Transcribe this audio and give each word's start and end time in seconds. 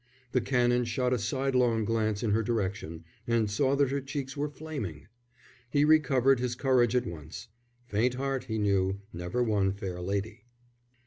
The 0.31 0.41
Canon 0.41 0.85
shot 0.85 1.13
a 1.13 1.19
sidelong 1.19 1.85
glance 1.85 2.23
in 2.23 2.31
her 2.31 2.41
direction 2.41 3.03
and 3.27 3.51
saw 3.51 3.75
that 3.75 3.91
her 3.91 4.01
cheeks 4.01 4.35
were 4.35 4.49
flaming. 4.49 5.05
He 5.69 5.85
recovered 5.85 6.39
his 6.39 6.55
courage 6.55 6.95
at 6.95 7.05
once. 7.05 7.49
Faint 7.85 8.15
heart, 8.15 8.45
he 8.45 8.57
knew, 8.57 9.01
never 9.13 9.43
won 9.43 9.71
fair 9.71 10.01
lady. 10.01 10.45